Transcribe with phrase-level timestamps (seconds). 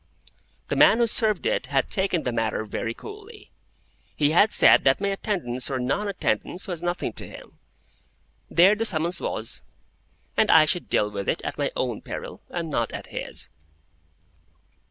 [0.69, 3.51] The man who served it had taken the matter very coolly.
[4.15, 7.59] He had said that my attendance or non attendance was nothing to him;
[8.49, 9.61] there the summons was;
[10.35, 13.47] and I should deal with it at my own peril, and not at his.